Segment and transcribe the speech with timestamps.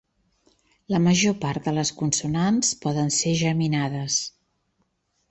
[0.93, 4.17] La major part de les consonants poden ser geminades.